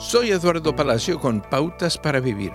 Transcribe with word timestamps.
Soy 0.00 0.30
Eduardo 0.30 0.74
Palacio 0.74 1.20
con 1.20 1.42
Pautas 1.42 1.98
para 1.98 2.20
Vivir. 2.20 2.54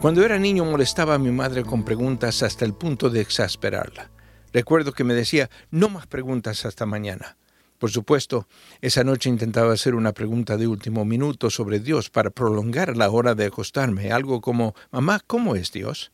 Cuando 0.00 0.24
era 0.24 0.38
niño 0.38 0.64
molestaba 0.64 1.16
a 1.16 1.18
mi 1.18 1.30
madre 1.30 1.64
con 1.64 1.84
preguntas 1.84 2.42
hasta 2.42 2.64
el 2.64 2.72
punto 2.72 3.10
de 3.10 3.20
exasperarla. 3.20 4.10
Recuerdo 4.54 4.92
que 4.92 5.04
me 5.04 5.12
decía, 5.12 5.50
no 5.70 5.90
más 5.90 6.06
preguntas 6.06 6.64
hasta 6.64 6.86
mañana. 6.86 7.36
Por 7.78 7.90
supuesto, 7.90 8.48
esa 8.80 9.04
noche 9.04 9.28
intentaba 9.28 9.74
hacer 9.74 9.94
una 9.94 10.12
pregunta 10.12 10.56
de 10.56 10.66
último 10.66 11.04
minuto 11.04 11.50
sobre 11.50 11.78
Dios 11.78 12.08
para 12.08 12.30
prolongar 12.30 12.96
la 12.96 13.10
hora 13.10 13.34
de 13.34 13.44
acostarme, 13.44 14.12
algo 14.12 14.40
como, 14.40 14.74
mamá, 14.90 15.20
¿cómo 15.26 15.56
es 15.56 15.72
Dios? 15.72 16.10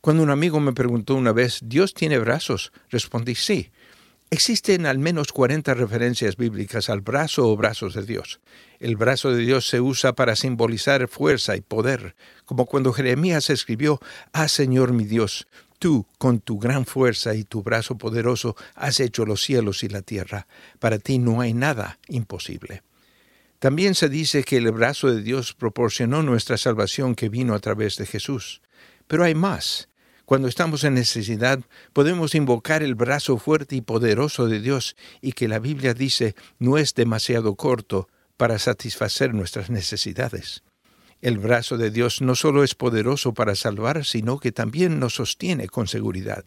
Cuando 0.00 0.22
un 0.22 0.30
amigo 0.30 0.60
me 0.60 0.72
preguntó 0.72 1.16
una 1.16 1.32
vez, 1.32 1.58
¿Dios 1.64 1.94
tiene 1.94 2.20
brazos? 2.20 2.70
Respondí 2.90 3.34
sí, 3.34 3.72
Existen 4.30 4.86
al 4.86 4.98
menos 4.98 5.32
40 5.32 5.74
referencias 5.74 6.36
bíblicas 6.36 6.90
al 6.90 7.00
brazo 7.00 7.48
o 7.48 7.56
brazos 7.56 7.94
de 7.94 8.04
Dios. 8.04 8.40
El 8.80 8.96
brazo 8.96 9.30
de 9.30 9.44
Dios 9.44 9.68
se 9.68 9.80
usa 9.80 10.14
para 10.14 10.34
simbolizar 10.34 11.06
fuerza 11.06 11.54
y 11.54 11.60
poder, 11.60 12.16
como 12.44 12.66
cuando 12.66 12.92
Jeremías 12.92 13.50
escribió, 13.50 14.00
Ah 14.32 14.48
Señor 14.48 14.92
mi 14.92 15.04
Dios, 15.04 15.46
tú 15.78 16.06
con 16.18 16.40
tu 16.40 16.58
gran 16.58 16.86
fuerza 16.86 17.36
y 17.36 17.44
tu 17.44 17.62
brazo 17.62 17.98
poderoso 17.98 18.56
has 18.74 18.98
hecho 18.98 19.24
los 19.24 19.42
cielos 19.42 19.84
y 19.84 19.88
la 19.88 20.02
tierra. 20.02 20.48
Para 20.80 20.98
ti 20.98 21.20
no 21.20 21.40
hay 21.40 21.54
nada 21.54 22.00
imposible. 22.08 22.82
También 23.60 23.94
se 23.94 24.08
dice 24.08 24.42
que 24.42 24.56
el 24.56 24.70
brazo 24.72 25.08
de 25.08 25.22
Dios 25.22 25.54
proporcionó 25.54 26.24
nuestra 26.24 26.58
salvación 26.58 27.14
que 27.14 27.28
vino 27.28 27.54
a 27.54 27.60
través 27.60 27.96
de 27.96 28.06
Jesús. 28.06 28.60
Pero 29.06 29.22
hay 29.22 29.36
más. 29.36 29.88
Cuando 30.26 30.48
estamos 30.48 30.82
en 30.82 30.94
necesidad, 30.94 31.60
podemos 31.92 32.34
invocar 32.34 32.82
el 32.82 32.96
brazo 32.96 33.38
fuerte 33.38 33.76
y 33.76 33.80
poderoso 33.80 34.48
de 34.48 34.60
Dios 34.60 34.96
y 35.22 35.32
que 35.32 35.46
la 35.46 35.60
Biblia 35.60 35.94
dice 35.94 36.34
no 36.58 36.78
es 36.78 36.94
demasiado 36.94 37.54
corto 37.54 38.08
para 38.36 38.58
satisfacer 38.58 39.34
nuestras 39.34 39.70
necesidades. 39.70 40.64
El 41.22 41.38
brazo 41.38 41.78
de 41.78 41.92
Dios 41.92 42.22
no 42.22 42.34
solo 42.34 42.64
es 42.64 42.74
poderoso 42.74 43.34
para 43.34 43.54
salvar, 43.54 44.04
sino 44.04 44.40
que 44.40 44.50
también 44.50 44.98
nos 44.98 45.14
sostiene 45.14 45.68
con 45.68 45.86
seguridad. 45.86 46.44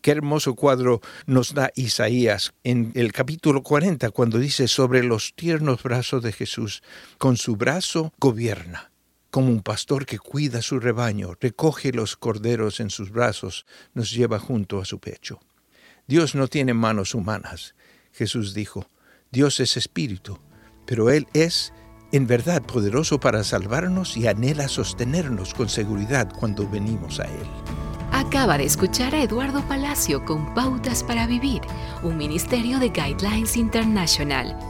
Qué 0.00 0.12
hermoso 0.12 0.54
cuadro 0.54 1.02
nos 1.26 1.52
da 1.52 1.72
Isaías 1.74 2.54
en 2.64 2.90
el 2.94 3.12
capítulo 3.12 3.62
40 3.62 4.12
cuando 4.12 4.38
dice 4.38 4.66
sobre 4.66 5.02
los 5.02 5.34
tiernos 5.34 5.82
brazos 5.82 6.22
de 6.22 6.32
Jesús, 6.32 6.82
con 7.18 7.36
su 7.36 7.56
brazo 7.56 8.14
gobierna 8.18 8.89
como 9.30 9.48
un 9.48 9.62
pastor 9.62 10.06
que 10.06 10.18
cuida 10.18 10.62
su 10.62 10.80
rebaño, 10.80 11.34
recoge 11.40 11.92
los 11.92 12.16
corderos 12.16 12.80
en 12.80 12.90
sus 12.90 13.10
brazos, 13.10 13.64
nos 13.94 14.10
lleva 14.10 14.38
junto 14.38 14.80
a 14.80 14.84
su 14.84 14.98
pecho. 14.98 15.40
Dios 16.06 16.34
no 16.34 16.48
tiene 16.48 16.74
manos 16.74 17.14
humanas. 17.14 17.74
Jesús 18.12 18.54
dijo, 18.54 18.86
Dios 19.30 19.60
es 19.60 19.76
espíritu, 19.76 20.38
pero 20.84 21.10
Él 21.10 21.28
es 21.32 21.72
en 22.12 22.26
verdad 22.26 22.62
poderoso 22.62 23.20
para 23.20 23.44
salvarnos 23.44 24.16
y 24.16 24.26
anhela 24.26 24.66
sostenernos 24.66 25.54
con 25.54 25.68
seguridad 25.68 26.28
cuando 26.38 26.68
venimos 26.68 27.20
a 27.20 27.24
Él. 27.24 27.46
Acaba 28.12 28.58
de 28.58 28.64
escuchar 28.64 29.14
a 29.14 29.22
Eduardo 29.22 29.62
Palacio 29.68 30.24
con 30.24 30.52
Pautas 30.52 31.04
para 31.04 31.28
Vivir, 31.28 31.62
un 32.02 32.16
ministerio 32.16 32.80
de 32.80 32.88
Guidelines 32.88 33.56
International. 33.56 34.69